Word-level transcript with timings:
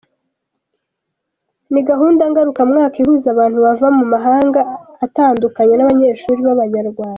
Ni 1.71 1.81
gahunda 1.89 2.23
ngaruka 2.31 2.61
mwaka 2.71 2.95
ihuza 3.01 3.27
abantu 3.31 3.57
bava 3.65 3.87
mu 3.97 4.05
mahanga 4.13 4.61
atandukanye 5.05 5.73
n’abanyeshuli 5.75 6.41
b’abanyarwanda. 6.45 7.09